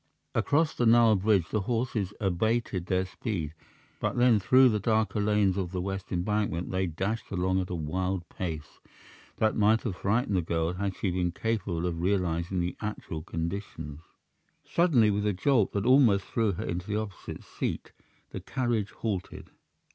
[0.33, 3.53] Across the Nile bridge the horses abated their speed;
[3.99, 7.75] but then through the darker lanes of the west embankment they dashed along at a
[7.75, 8.79] wild pace,
[9.37, 13.99] that might have frightened the girl, had she been capable of realizing the actual conditions.
[14.63, 17.91] Suddenly, with a jolt that almost threw her into the opposite seat,
[18.31, 19.51] the carriage halted.